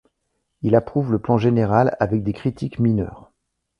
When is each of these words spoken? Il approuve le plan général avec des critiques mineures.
Il 0.63 0.75
approuve 0.75 1.11
le 1.11 1.19
plan 1.19 1.37
général 1.37 1.95
avec 1.99 2.23
des 2.23 2.33
critiques 2.33 2.79
mineures. 2.79 3.31